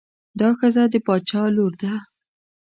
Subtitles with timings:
[0.39, 1.93] دا ښځه د باچا لور ده.